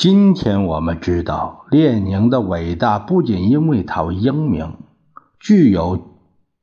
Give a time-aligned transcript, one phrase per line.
[0.00, 4.78] 今天我们知道，列宁的伟大不仅因为他英明，
[5.38, 6.16] 具有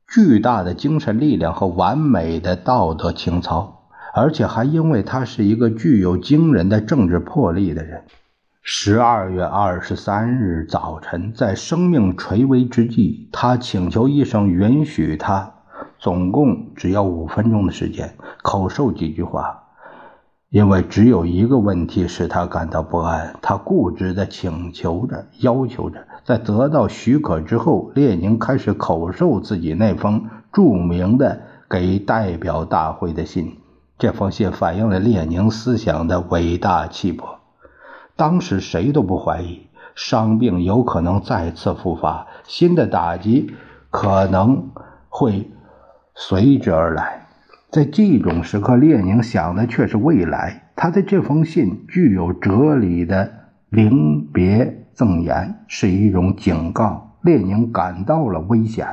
[0.07, 8.05] 巨大的精神力量和完美的道德情操，而且还因为他是一个具有惊人的政治魄力的人。
[8.63, 15.53] 十二月二十三日早晨，在生命垂危之际，他请求医生允许他
[15.99, 19.66] 总共只要五分钟的时间，口授几句话。
[20.49, 26.07] 因为只有一个问题使他感到不安，他固执地请求着、要求着。
[26.23, 33.57] 在得到许可之后，列宁开始口授自己那封著名的给代表大会的信。
[33.97, 37.39] 这封信反映了列宁思想的伟大气魄。
[38.15, 43.53] 当时谁都不怀疑，伤病有可能再次复发，新的打击
[43.91, 44.69] 可能
[45.09, 45.51] 会
[46.15, 47.26] 随之而来。
[47.69, 50.69] 在这种时刻，列宁想的却是未来。
[50.75, 53.29] 他的这封信具有哲理的
[53.69, 57.17] 临别赠言，是一种警告。
[57.21, 58.87] 列宁感到了危险，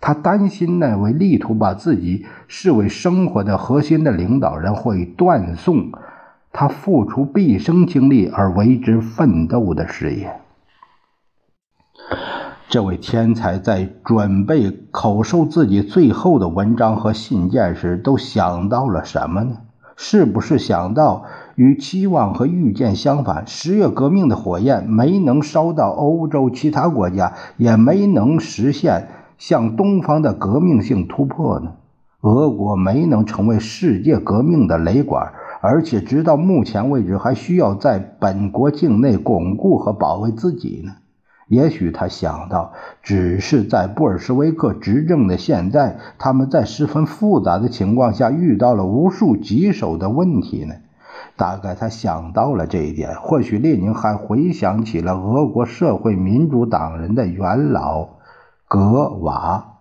[0.00, 5.92] 他担心那位力图把自己视为生活的核心的领导人会断送
[6.52, 10.39] 他付出毕生精力而为之奋斗的事业。
[12.70, 19.56] 这位天才在准备口授自己最后的文章和信件时，都想到了什么呢？
[19.96, 21.24] 是不是想到
[21.56, 31.72] 与期望和预见相反，十月革命的火焰没能烧到欧洲其他国家，也没能实现向东方的革命性突破呢？
[32.20, 40.92] 俄国没能成为世界革命的雷管，而且直到目前为止还需要在本国境内巩固和保卫自己呢？
[41.50, 50.76] 也许他想到，只是在布尔什维克执政的现在，他们在十分复杂的情况下遇到了无数棘手的问题呢。
[51.36, 53.16] 大概他想到了这一点。
[53.16, 58.10] 或许列宁还回想起了俄国社会民主党人的元老
[58.68, 59.78] 格瓦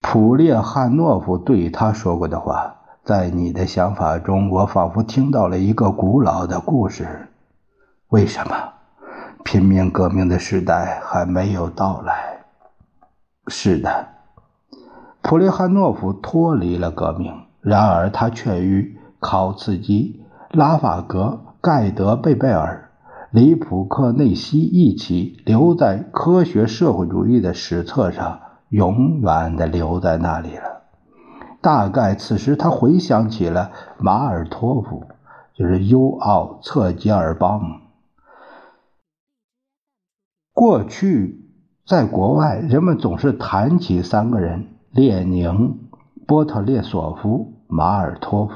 [0.00, 7.28] 普列汉诺夫对他说过的话：“在你的想法中，我仿佛听到了一个古老的故事。
[8.10, 8.54] 为什么？”
[9.44, 12.44] 拼命革命的时代还没有到来。
[13.48, 14.08] 是的，
[15.22, 22.90] 普列汉诺夫脱离了革命，然而他却与考茨基、拉法格、盖德贝贝尔、
[23.30, 30.82] 里普克内西一起留在科学社会主义的史册上，永远的留在那里了。
[31.60, 35.04] 大概此时他回想起了马尔托夫，
[35.54, 37.80] 就是尤奥策吉尔邦。
[40.52, 41.40] 过去，
[41.86, 45.78] 在国外，人们总是谈起三个人：列宁、
[46.26, 48.52] 波特列索夫、马尔托夫。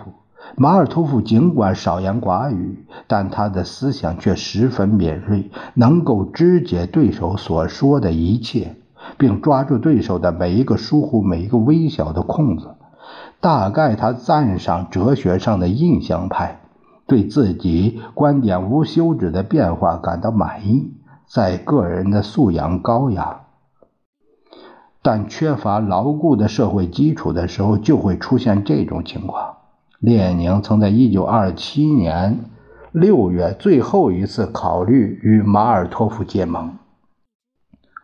[0.56, 8.76] 马尔托夫尽管少言寡语，但他的思想却十分敏锐，能够肢解对手所说的一切，
[9.16, 12.75] 并抓住对手的每一个疏忽、每一个微小的空子。
[13.41, 16.61] 大概他赞赏哲学上的印象派，
[17.06, 20.93] 对自己观点无休止的变化感到满意。
[21.34, 23.41] 在个人的素养高雅，
[25.03, 29.56] 但缺乏牢固的社会基础的时候，就会出现这种情况。
[29.99, 32.38] 列宁曾在1927年
[32.93, 36.76] 6月最后一次考虑与马尔托夫结盟，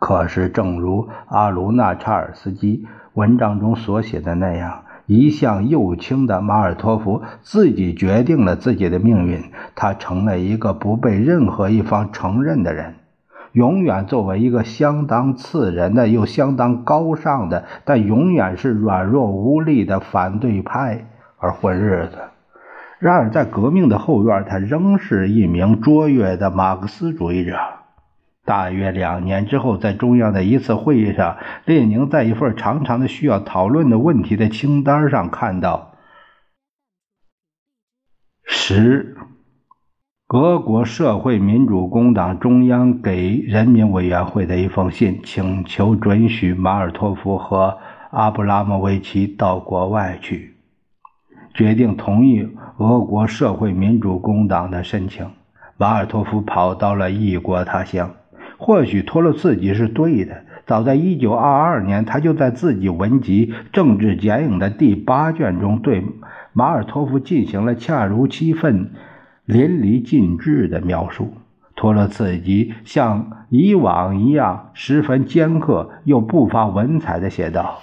[0.00, 2.84] 可是，正如阿卢纳查尔斯基
[3.14, 12.96] 文章中所写的那样，一向右倾的马尔托夫自己决定了自己的命运，他成了一个不被任何一方承认的人。
[13.52, 21.06] 永远作为一个相当刺人的又相当高尚的，但永远是软弱无力的反对派
[21.38, 22.18] 而混日子。
[22.98, 27.58] 然而，在革命的后院，他仍是一名卓越的马克思主义者。
[28.44, 35.94] 大约两年之后，在中央的一次会议上，列宁在一份长长的需要讨论的问题的清单上看到
[38.44, 39.16] 十。
[40.32, 47.78] 俄国社会民主工党中央给人民委员会的一封信，请求准许马尔托夫和
[48.12, 50.54] 阿布拉莫维奇到国外去。
[51.52, 52.46] 决定同意
[52.76, 55.26] 俄国社会民主工党的申请。
[55.76, 58.12] 马尔托夫跑到了异国他乡。
[58.56, 60.44] 或许托洛茨基是对的。
[60.64, 66.04] 早在1922年，他就在自己文集《政治剪影》的第八卷中对
[66.52, 68.92] 马尔托夫进行了恰如其分、
[69.50, 71.34] 淋漓尽致的描述。
[71.74, 77.80] 托洛茨基像以往一样，十分尖刻又不乏文采的写道。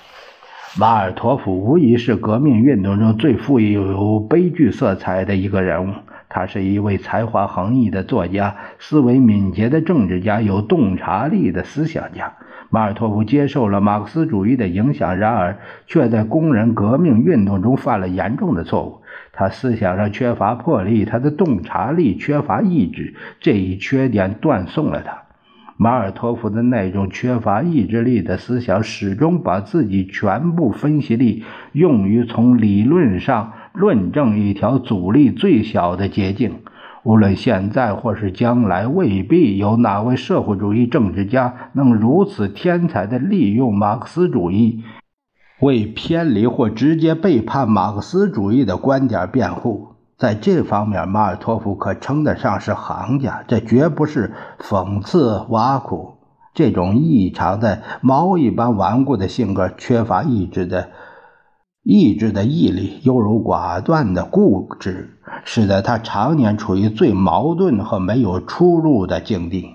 [0.80, 5.94] 马尔托夫无疑是革命运动中最富有悲剧色彩的一个人物。
[6.38, 12.32] 他是一位才华横溢的作家，思维敏捷的政治家，有洞察力的思想家。
[12.70, 15.58] 马尔托夫接受了马克思主义的影响，然而
[15.88, 19.02] 却在工人革命运动中犯了严重的错误。
[19.34, 25.24] 他思想上缺乏魄力，他的洞察力缺乏意志，这一缺点断送了他。
[25.80, 36.62] 马尔托夫的那种缺乏意志力的思想，始终把自己全部分析力用于从理论上论证一条阻力最小的捷径。
[37.04, 44.84] 无论现在或是将来，未必有哪位社会主义政治家能如此天才地利用马克思主义，
[45.62, 49.90] 为偏离或直接背叛马克思主义的观点辩护。
[50.18, 53.44] 在这方面，马尔托夫可称得上是行家。
[53.48, 56.16] 这绝不是讽刺挖苦。
[56.54, 60.90] 这种异常的猫一般顽固的性格，缺乏意志的
[61.90, 69.70] 意志的毅力，优柔寡断的固执，使得他常年处于最矛盾和没有出路的境地。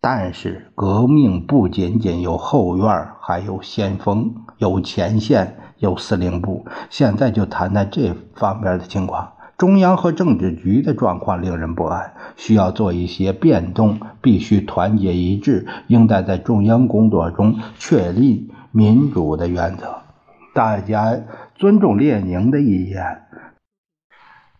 [0.00, 5.58] 但是，革命不仅仅有后院，还有先锋，有前线。
[5.78, 9.32] 有司令部，现在就谈谈这方面的情况。
[9.58, 20.03] 中央和政治局的状况令人不安，需要做一些变动，必须团结一致，应该在中央工作中确立民主的原则。
[20.54, 21.20] 大家
[21.56, 23.22] 尊重列宁的意见，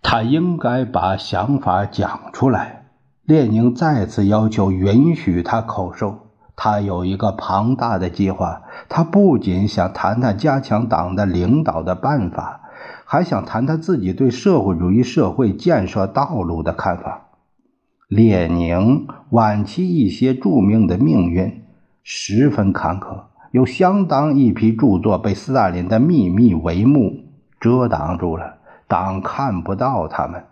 [0.02, 2.86] 他应该把想法讲出来。
[3.22, 6.18] 列宁再次要求允许他口授。
[6.56, 12.60] 他有一个庞大的计划，他不仅想谈谈加强党的领导的办法，
[13.04, 17.28] 还想谈谈自己对社会主义社会建设道路的看法。
[18.08, 21.64] 列宁晚期一些著名的命运
[22.02, 23.22] 十分坎坷，
[23.54, 27.20] 有相当一批著作被斯大林的秘密帷幕
[27.60, 28.56] 遮挡住了，
[28.88, 30.42] 党看不到他们。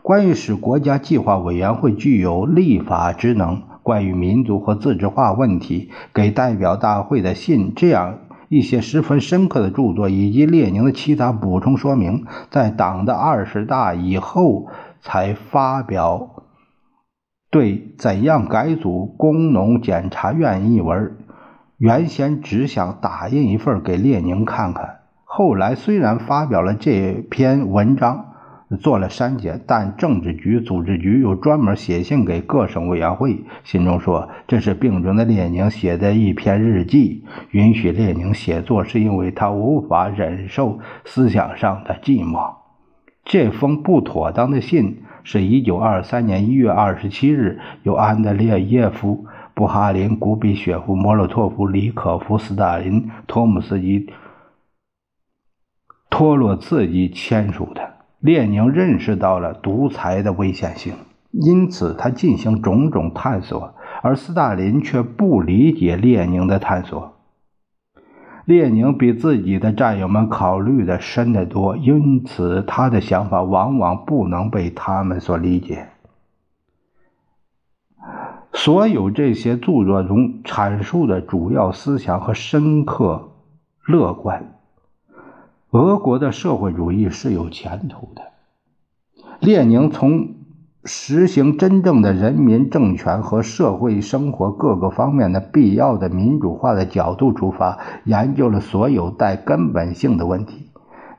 [0.00, 3.60] 关于使国家计划委员会具有立法职能。
[3.82, 14.68] 关于民族和自治化问题，给代表大会的信，这样一些十分深刻的著作，以及列宁的其他补充说明，在党的二十大以后
[15.02, 16.30] 才发表。
[17.50, 21.18] 对怎样改组工农检察院一文，
[21.80, 28.26] 原先只想打印一份给列宁看看，后来虽然发表了这篇文章。
[28.80, 42.58] 做了删减，但政治局、组织局又专门写信给各省委员会，信中说这是病中的列宁写的一篇日记，允许列宁写作是因为他无法忍受思想上的寂寞。
[43.24, 54.12] 这封不妥当的信是一九二三年一月二十七日由安德烈耶夫、布哈林、古比雪夫、莫洛托夫、里可夫、斯大林、托姆斯基、
[56.08, 57.94] 托洛茨基签署的。
[58.20, 60.92] 列宁认识到了独裁的危险性，
[61.30, 67.14] 因此他进行种种探索，而斯大林却不理解列宁的探索。
[68.44, 75.88] 列宁比自己的战友们考虑的深得多，因此他的想法往往不能被他们所理解。
[78.52, 83.30] 所有这些著作中阐述的主要思想和深刻、
[83.86, 84.54] 乐观。
[85.70, 88.22] 俄国的社会主义是有前途的。
[89.38, 90.34] 列宁从
[90.84, 100.70] 实行真正的人民政权和社会生活各个方面的必要的民主化的角度出发，研究了所有带根本性的问题，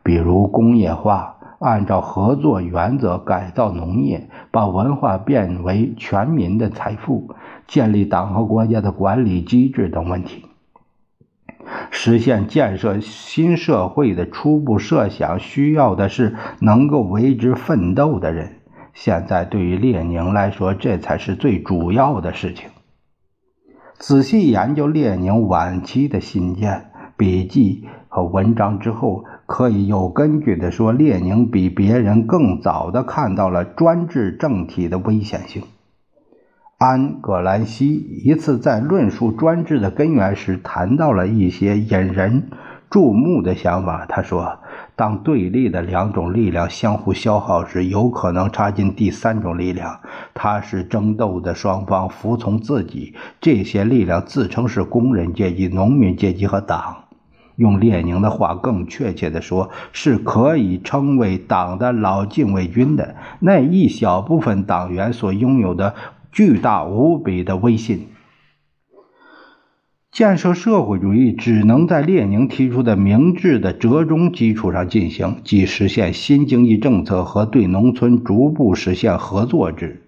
[0.03, 7.35] 比如工业化、按照合作原则改造农业、把文化变为全民的财富、
[7.67, 10.45] 建立党和国家的管理机制等问题。
[11.91, 18.53] 实现建设新社会的初步设想，需要的是能够为之奋斗的人。
[18.95, 22.71] 现在对于列宁来说，这才是最主要的事情。
[23.99, 26.91] 仔细研究列宁晚期的信件、
[27.21, 35.61] 笔记和文章之后，可以有根据地说，列宁比别人更早地看到了专制政体的危险性。
[36.79, 42.49] 安葛兰西一次在论述专制的根源时谈到了一些引人
[42.89, 44.07] 注目的想法。
[44.09, 44.57] 他说
[44.97, 49.99] ：“当对立的两种力量相互消耗时，有可能插进第三种力量，
[50.33, 53.13] 它是争斗的双方服从自己。
[53.39, 57.00] 这些力量自称是工人阶级、农民阶级和党。
[57.61, 65.93] 用列宁的话，更确切地说，是可以称为党的老禁卫军的那一小部分党员所拥有的
[66.31, 68.07] 巨大无比的威信。”
[70.11, 80.01] 建设社会主义只能在列宁提出的明智的折中基础上进行，即实现新经济政策和对农村逐步实现合作制。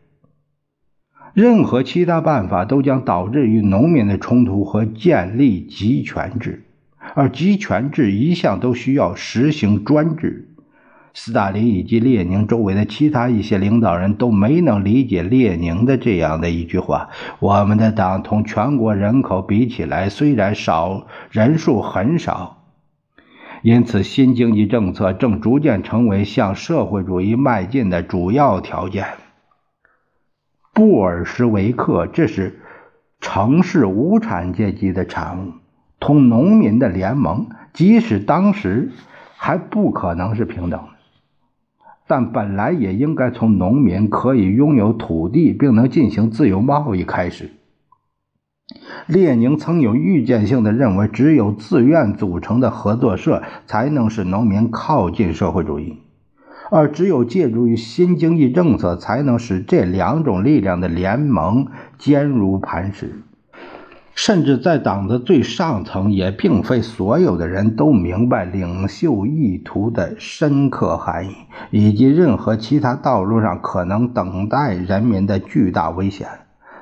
[1.33, 6.63] 任何其他办法都将导致与农民的冲突和建立集权制，
[7.15, 10.50] 而集权制一向都需要实行专制。
[11.15, 22.63] 斯大林以及列宁周围的其他一些领导人都没能理解列宁的这样的一句话：“我们的党同全国人口比起来，虽然少，人数很少，
[23.62, 29.05] 因此新经济政策正逐渐成为向社会主义迈进的主要条件。”
[30.74, 32.60] 布尔什维克，这是
[33.22, 35.51] 城市无产阶级的产物，
[36.03, 38.91] 同农民的联盟，即使当时
[39.38, 40.81] 还不可能是平等。
[42.07, 47.51] 但本来也应该从农民可以拥有土地并能进行自由贸易开始。
[49.07, 56.00] 列宁曾有预见性的认为，只有自愿组成的合作社才能使农民靠近社会主义，
[56.69, 61.67] 而只有借助于新经济政策，才能使这两种力量的联盟
[61.98, 63.22] 坚如磐石。
[64.15, 71.36] 甚至在党的最上层，也并非所有的人都明白领袖意图的深刻含义，
[71.72, 76.27] 以及任何其他道路上可能等待人民的巨大危险。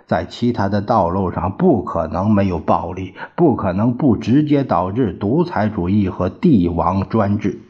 [0.05, 7.61] 在其他的道路上，不可能没有暴力，不可能不直接导致独裁主义和帝王专制。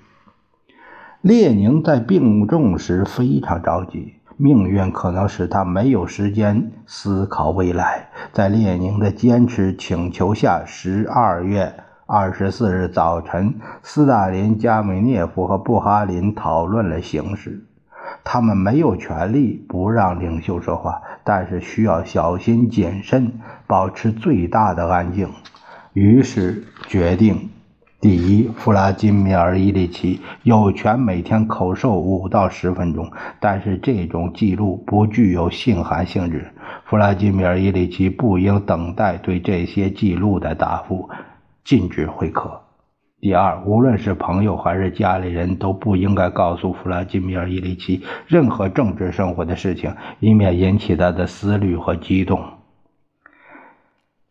[1.22, 4.16] 列宁在病重时非常着急。
[4.42, 8.10] 命运可能使他没有时间思考未来。
[8.34, 11.72] 在列宁的坚持请求下，十二月
[12.08, 17.64] 二十四日早晨，斯大林、加米涅夫和布哈林讨论了形势。
[18.24, 25.30] 他们没有权利不让领袖说话，但是需要小心谨慎，保持最大的安静。
[25.94, 27.52] 于是决定。
[28.02, 36.52] 第一，弗拉基米尔·伊里奇有权每天口授五到十分钟，但是这种记录不具有信函性质。
[36.86, 41.12] 弗拉基米尔·伊里奇不应等待对这些记录的答复，
[41.64, 42.60] 禁止会客。
[43.20, 52.44] 第二，无论是朋友还是家里人都不应该告诉弗拉基米尔·伊里奇任何政治生活的事情，以免引起他的思虑和激动。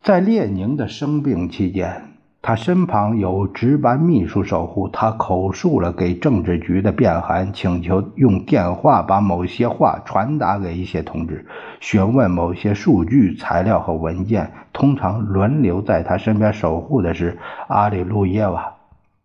[0.03, 2.10] 在列宁的生病期间。
[2.43, 11.47] 他身旁有值班秘书守护，他口述了给政治局的便函，请求用电话把某些话传达给一些同志，
[11.81, 14.51] 询问某些数据、材料和文件。
[14.73, 18.75] 通常轮流在他身边守护的是阿里路耶娃，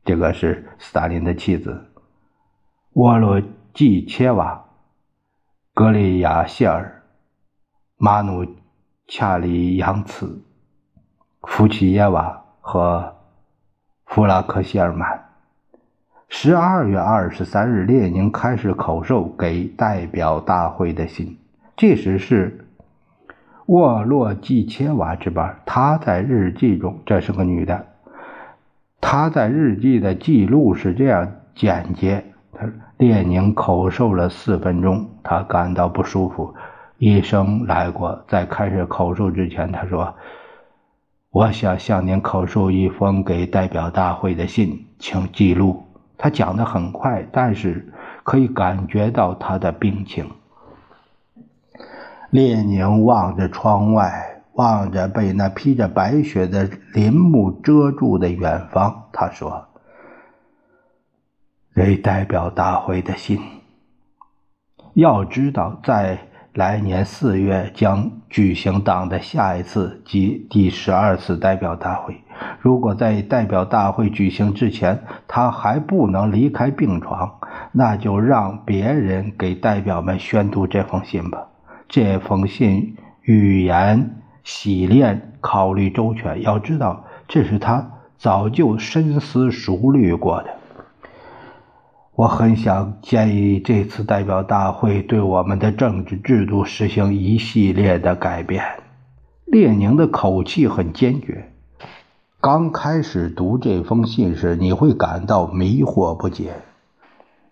[0.03, 1.71] 这个是斯大林的妻子；
[2.93, 3.41] 沃洛
[3.73, 4.65] 季切娃、
[5.73, 7.03] 格里亚谢尔、
[7.95, 8.45] 马努
[9.07, 10.43] 恰里扬茨、
[11.43, 12.44] 夫奇耶娃。
[12.67, 13.13] 和
[14.07, 15.25] 弗拉克希尔曼。
[16.27, 21.37] 十二月二十三日，列宁开始口授给代表大会的信。
[21.77, 22.65] 这时是
[23.67, 25.59] 沃洛季切娃值班。
[25.63, 27.85] 她在日记中，这是个女的。
[28.99, 32.67] 她在日记的记录是这样简洁：他
[32.97, 36.55] 列宁口授了四分钟，他感到不舒服，
[36.97, 38.25] 医生来过。
[38.27, 40.11] 在开始口授之前，他说。
[41.35, 45.83] 我想向您口述一封给代表大会的信，请记录。
[46.17, 47.91] 他讲的很快，但是
[48.23, 50.31] 可以感觉到他的病情。
[52.29, 59.67] 列宁望着窗外，望着被那披着白雪的林木遮住的远方，他说
[61.75, 63.41] ：“给代表大会的信。
[64.93, 66.17] 要知道，在……”
[66.55, 72.15] 来年四月将举行党的下一次及第十二次代表大会。
[72.61, 77.39] 如果在代表大会举行之前他还不能离开病床，
[77.73, 81.45] 那就让别人给代表们宣读这封信吧。
[81.89, 86.41] 这封信语言洗练，考虑周全。
[86.41, 87.85] 要知道，这是他
[88.17, 90.51] 早就深思熟虑过的。
[92.17, 98.63] 我很想建议这次代表大会对我们的政治制度实行一系列的改变。
[99.43, 101.51] 列宁的口气很坚决。
[102.39, 106.53] 刚开始读这封信时，你会感到迷惑不解，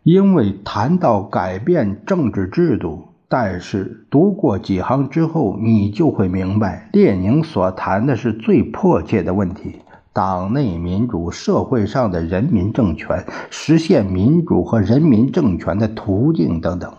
[0.04, 3.10] 因为谈到改变政治制度。
[3.28, 9.82] 但是读过几行之后，你就会明白，列宁所谈的是最迫切的问题：
[10.14, 16.94] 党内民主、社会上的人民政权、实现民主和人民政权的途径等等。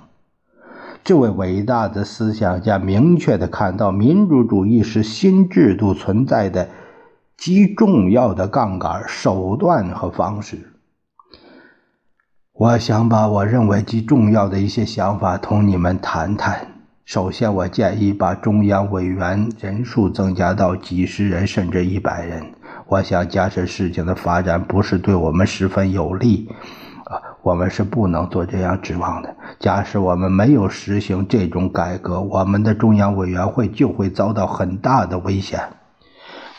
[1.05, 6.69] 这位伟大的思想家明确地看到，民主主义是新制度存在的
[7.37, 10.71] 极重要的杠杆、手段和方式。
[12.55, 16.67] 我想把我认为极重要的一些想法同你们谈谈。
[17.05, 22.43] 首先，我建议把中央委员人数增加到几十人，甚至一百人。
[22.87, 26.49] 我想，假设事情的发展不是对我们十分有利，
[27.05, 29.35] 啊，我们是不能做这样指望的。
[29.59, 35.61] 假使我们没有实行这种改革，我们的中央委员会就会遭到很大的危险。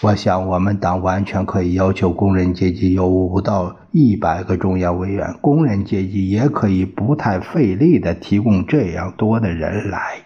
[0.02, 10.25] 我想，我们党完全可以要求工人阶级有五到一百个中央委员，工人阶级也可以不太费力地提供这样多的人来。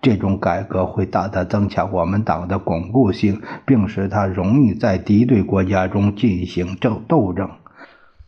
[0.00, 7.50] 这种改革会大大增强我们党的巩固性，并使它容易在敌对国家中进行斗斗争。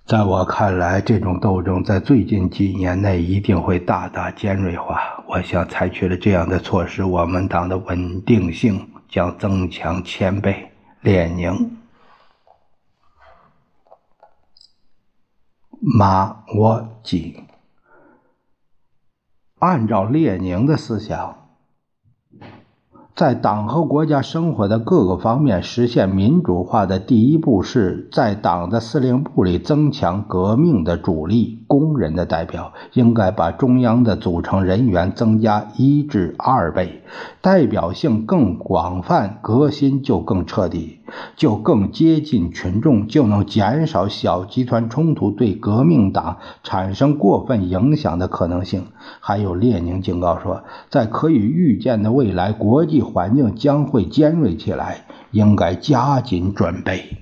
[0.06, 5.22] 在我看来，这种斗争在最近几年内一定会大大尖锐化。
[5.26, 8.88] 我想，采取了这样的措施，我们党的稳定性。
[9.10, 10.70] 将增强千倍。
[11.00, 11.76] 列宁，
[15.80, 17.42] 马沃基，
[19.58, 21.39] 按照列宁的思想。
[23.14, 31.59] 在党和国家生活的各个方面实现民主化的第一步，是在党的司令部里增强革命的主力。
[31.70, 37.04] 工人的代表，应该把中央的组成人员增加一至二倍，
[37.40, 40.98] 代表性更广泛，革新就更彻底，
[41.36, 48.86] 就更接近群众，就能减少小集团冲突对革命党产生过分影响的可能性。
[49.20, 53.00] 还有，列宁警告说，在可以预见的未来，国际。
[53.00, 57.18] 环境将会尖锐起来，应该加紧准备。